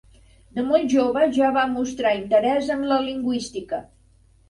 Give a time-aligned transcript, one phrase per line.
[0.59, 3.87] De molt jove ja va mostrar interès en la lingüística.